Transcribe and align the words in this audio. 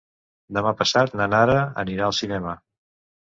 Demà 0.57 0.71
passat 0.79 1.13
na 1.19 1.27
Nara 1.33 1.59
anirà 1.85 2.09
al 2.09 2.17
cinema. 2.21 2.57